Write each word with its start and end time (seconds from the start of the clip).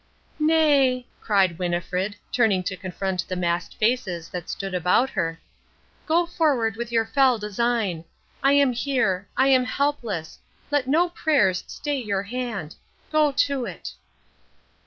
"Nay," 0.39 1.05
cried 1.21 1.59
Winnifred, 1.59 2.15
turning 2.31 2.63
to 2.63 2.75
confront 2.75 3.27
the 3.27 3.35
masked 3.35 3.75
faces 3.75 4.29
that 4.29 4.49
stood 4.49 4.73
about 4.73 5.11
her, 5.11 5.39
"go 6.07 6.25
forward 6.25 6.75
with 6.75 6.91
your 6.91 7.05
fell 7.05 7.37
design. 7.37 8.05
I 8.41 8.53
am 8.53 8.73
here. 8.73 9.27
I 9.37 9.49
am 9.49 9.65
helpless. 9.65 10.39
Let 10.71 10.87
no 10.87 11.09
prayers 11.09 11.63
stay 11.67 11.99
your 12.01 12.23
hand. 12.23 12.73
Go 13.11 13.31
to 13.31 13.65
it." 13.67 13.91